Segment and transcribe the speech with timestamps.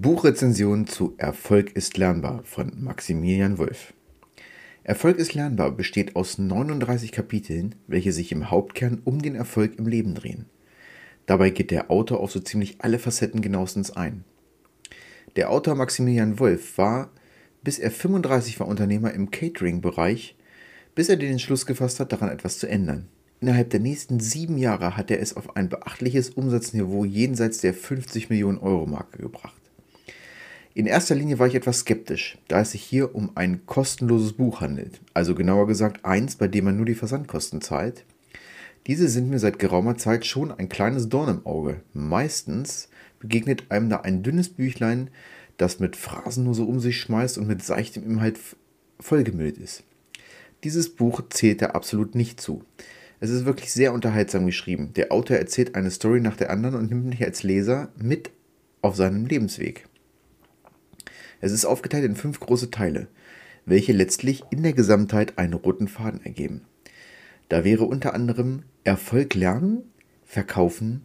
[0.00, 3.92] Buchrezension zu Erfolg ist lernbar von Maximilian Wolf.
[4.82, 9.86] Erfolg ist lernbar besteht aus 39 Kapiteln, welche sich im Hauptkern um den Erfolg im
[9.86, 10.46] Leben drehen.
[11.26, 14.24] Dabei geht der Autor auf so ziemlich alle Facetten genauestens ein.
[15.36, 17.10] Der Autor Maximilian Wolf war,
[17.62, 20.34] bis er 35 war, Unternehmer im Catering-Bereich,
[20.94, 23.08] bis er den Entschluss gefasst hat, daran etwas zu ändern.
[23.42, 28.30] Innerhalb der nächsten sieben Jahre hat er es auf ein beachtliches Umsatzniveau jenseits der 50
[28.30, 29.59] Millionen Euro Marke gebracht.
[30.72, 34.60] In erster Linie war ich etwas skeptisch, da es sich hier um ein kostenloses Buch
[34.60, 38.04] handelt, also genauer gesagt eins, bei dem man nur die Versandkosten zahlt.
[38.86, 41.80] Diese sind mir seit geraumer Zeit schon ein kleines Dorn im Auge.
[41.92, 42.88] Meistens
[43.18, 45.10] begegnet einem da ein dünnes Büchlein,
[45.56, 48.38] das mit Phrasen nur so um sich schmeißt und mit seichtem Inhalt
[49.00, 49.82] vollgemüllt ist.
[50.62, 52.64] Dieses Buch zählt er absolut nicht zu.
[53.18, 54.92] Es ist wirklich sehr unterhaltsam geschrieben.
[54.94, 58.30] Der Autor erzählt eine Story nach der anderen und nimmt mich als Leser mit
[58.82, 59.89] auf seinem Lebensweg.
[61.40, 63.08] Es ist aufgeteilt in fünf große Teile,
[63.66, 66.62] welche letztlich in der Gesamtheit einen roten Faden ergeben.
[67.48, 69.82] Da wäre unter anderem Erfolg lernen,
[70.24, 71.02] verkaufen,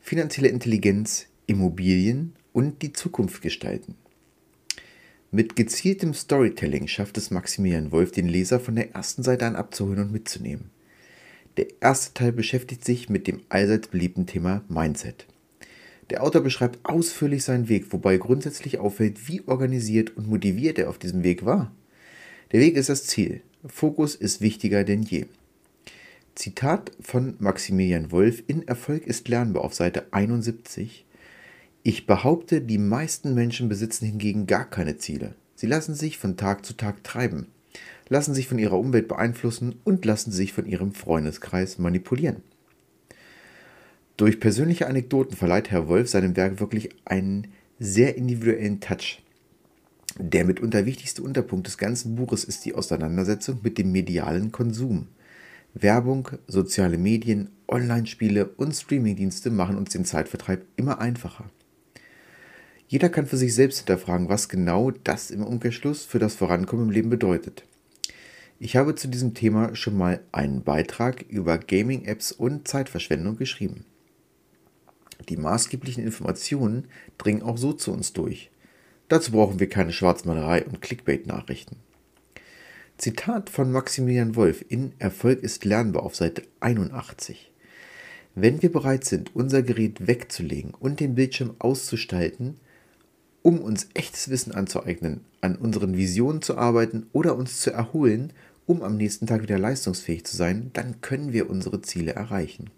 [0.00, 3.96] finanzielle Intelligenz, Immobilien und die Zukunft gestalten.
[5.30, 10.00] Mit gezieltem Storytelling schafft es Maximilian Wolf, den Leser von der ersten Seite an abzuholen
[10.00, 10.70] und mitzunehmen.
[11.56, 15.26] Der erste Teil beschäftigt sich mit dem allseits beliebten Thema Mindset.
[16.10, 20.98] Der Autor beschreibt ausführlich seinen Weg, wobei grundsätzlich auffällt, wie organisiert und motiviert er auf
[20.98, 21.72] diesem Weg war.
[22.52, 23.42] Der Weg ist das Ziel.
[23.66, 25.26] Fokus ist wichtiger denn je.
[26.34, 31.04] Zitat von Maximilian Wolf in Erfolg ist lernbar auf Seite 71.
[31.82, 35.34] Ich behaupte, die meisten Menschen besitzen hingegen gar keine Ziele.
[35.54, 37.46] Sie lassen sich von Tag zu Tag treiben
[38.12, 42.42] lassen sich von ihrer Umwelt beeinflussen und lassen sich von ihrem Freundeskreis manipulieren.
[44.16, 49.22] Durch persönliche Anekdoten verleiht Herr Wolf seinem Werk wirklich einen sehr individuellen Touch.
[50.18, 55.08] Der mitunter wichtigste Unterpunkt des ganzen Buches ist die Auseinandersetzung mit dem medialen Konsum.
[55.74, 61.50] Werbung, soziale Medien, Online-Spiele und Streamingdienste machen uns den Zeitvertreib immer einfacher.
[62.88, 66.90] Jeder kann für sich selbst hinterfragen, was genau das im Umkehrschluss für das Vorankommen im
[66.90, 67.64] Leben bedeutet.
[68.58, 73.86] Ich habe zu diesem Thema schon mal einen Beitrag über Gaming-Apps und Zeitverschwendung geschrieben.
[75.28, 78.50] Die maßgeblichen Informationen dringen auch so zu uns durch.
[79.08, 81.76] Dazu brauchen wir keine Schwarzmalerei und Clickbait-Nachrichten.
[82.98, 87.50] Zitat von Maximilian Wolf in Erfolg ist lernbar auf Seite 81.
[88.34, 92.58] Wenn wir bereit sind, unser Gerät wegzulegen und den Bildschirm auszustalten,
[93.42, 98.32] um uns echtes Wissen anzueignen, an unseren Visionen zu arbeiten oder uns zu erholen
[98.66, 102.70] um am nächsten Tag wieder leistungsfähig zu sein, dann können wir unsere Ziele erreichen.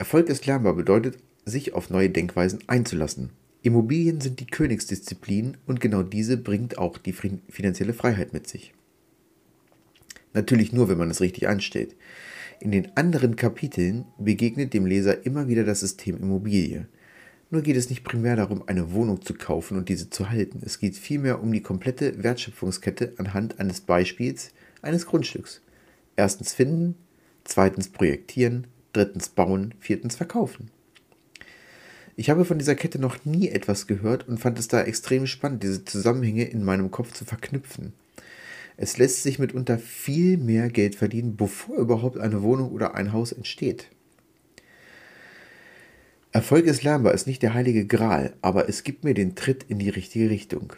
[0.00, 3.28] Erfolg ist lernbar bedeutet, sich auf neue Denkweisen einzulassen.
[3.60, 8.72] Immobilien sind die Königsdisziplin und genau diese bringt auch die finanzielle Freiheit mit sich.
[10.32, 11.96] Natürlich nur, wenn man es richtig anstellt.
[12.60, 16.88] In den anderen Kapiteln begegnet dem Leser immer wieder das System Immobilie.
[17.50, 20.62] Nur geht es nicht primär darum, eine Wohnung zu kaufen und diese zu halten.
[20.64, 25.60] Es geht vielmehr um die komplette Wertschöpfungskette anhand eines Beispiels eines Grundstücks.
[26.16, 26.94] Erstens finden,
[27.44, 30.70] zweitens projektieren, drittens bauen, viertens verkaufen.
[32.16, 35.62] Ich habe von dieser Kette noch nie etwas gehört und fand es da extrem spannend,
[35.62, 37.94] diese Zusammenhänge in meinem Kopf zu verknüpfen.
[38.76, 43.32] Es lässt sich mitunter viel mehr Geld verdienen, bevor überhaupt eine Wohnung oder ein Haus
[43.32, 43.88] entsteht.
[46.32, 49.78] Erfolg ist lernbar ist nicht der heilige Gral, aber es gibt mir den Tritt in
[49.78, 50.74] die richtige Richtung.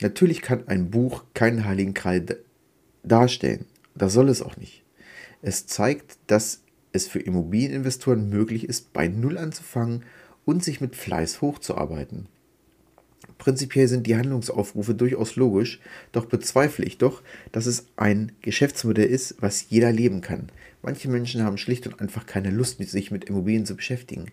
[0.00, 2.24] Natürlich kann ein Buch keinen heiligen Gral
[3.02, 3.66] darstellen.
[3.94, 4.82] Das soll es auch nicht.
[5.40, 6.62] Es zeigt, dass
[6.92, 10.04] es für Immobilieninvestoren möglich ist, bei Null anzufangen
[10.44, 12.26] und sich mit Fleiß hochzuarbeiten.
[13.36, 15.80] Prinzipiell sind die Handlungsaufrufe durchaus logisch,
[16.12, 17.22] doch bezweifle ich doch,
[17.52, 20.50] dass es ein Geschäftsmodell ist, was jeder leben kann.
[20.82, 24.26] Manche Menschen haben schlicht und einfach keine Lust, sich mit Immobilien zu beschäftigen.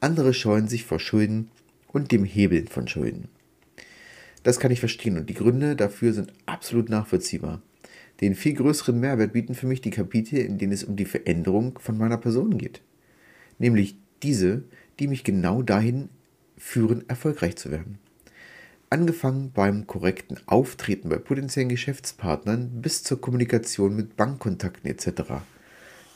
[0.00, 1.50] Andere scheuen sich vor Schulden
[1.88, 3.28] und dem Hebeln von Schulden.
[4.42, 7.60] Das kann ich verstehen und die Gründe dafür sind absolut nachvollziehbar.
[8.20, 11.78] Den viel größeren Mehrwert bieten für mich die Kapitel, in denen es um die Veränderung
[11.78, 12.82] von meiner Person geht.
[13.58, 14.64] Nämlich diese,
[14.98, 16.10] die mich genau dahin
[16.58, 17.98] führen, erfolgreich zu werden.
[18.90, 25.22] Angefangen beim korrekten Auftreten bei potenziellen Geschäftspartnern bis zur Kommunikation mit Bankkontakten etc.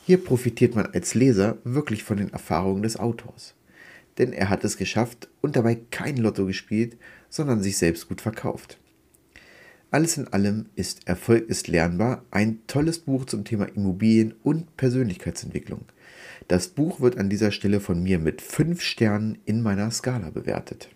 [0.05, 3.55] Hier profitiert man als Leser wirklich von den Erfahrungen des Autors
[4.19, 6.97] denn er hat es geschafft und dabei kein Lotto gespielt,
[7.29, 8.79] sondern sich selbst gut verkauft.
[9.95, 15.83] Alles in allem ist Erfolg ist lernbar ein tolles Buch zum Thema Immobilien und Persönlichkeitsentwicklung.
[16.49, 20.89] Das Buch wird an dieser Stelle von mir mit 5 Sternen in meiner Skala bewertet.